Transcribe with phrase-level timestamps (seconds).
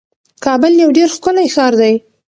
[0.45, 1.93] کابل یو ډیر ښکلی ښار دی.